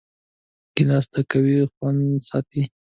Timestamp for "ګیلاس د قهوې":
0.75-1.59